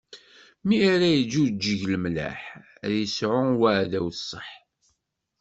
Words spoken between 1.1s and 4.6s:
iǧǧuǧeg lemleḥ, ad isɛu uɛdaw ṣṣeḥ.